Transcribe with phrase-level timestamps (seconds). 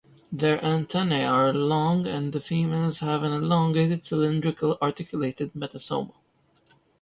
[0.31, 6.15] Their antennae are long and the females have an elongated, cylindrical, articulated metasoma.